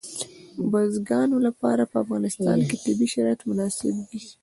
د 0.57 0.59
بزګانو 0.71 1.37
لپاره 1.47 1.83
په 1.91 1.95
افغانستان 2.03 2.57
کې 2.67 2.75
طبیعي 2.85 3.07
شرایط 3.13 3.41
مناسب 3.49 3.95
دي. 4.09 4.21